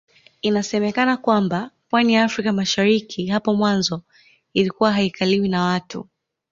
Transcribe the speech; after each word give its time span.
Inasemekana 0.41 1.17
kwamba 1.17 1.71
pwani 1.89 2.13
ya 2.13 2.23
Afrika 2.23 2.49
ya 2.49 2.53
Mashariki 2.53 3.27
hapo 3.27 3.53
mwanzo 3.53 4.01
ilikuwa 4.53 4.93
haikaliwi 4.93 5.49
na 5.49 5.61
watu 5.63 6.09